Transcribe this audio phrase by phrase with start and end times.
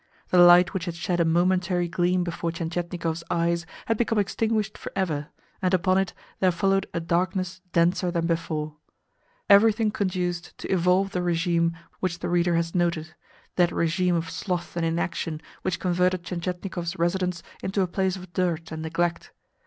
[0.29, 4.91] The light which had shed a momentary gleam before Tientietnikov's eyes had become extinguished for
[4.95, 5.27] ever,
[5.61, 8.65] and upon it there followed a darkness denser than before.
[8.65, 13.13] Henceforth everything conduced to evolve the regime which the reader has noted
[13.57, 18.71] that regime of sloth and inaction which converted Tientietnikov's residence into a place of dirt
[18.71, 19.31] and neglect.